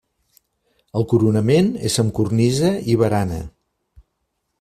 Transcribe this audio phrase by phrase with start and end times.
[0.99, 3.39] El coronament és amb cornisa i barana.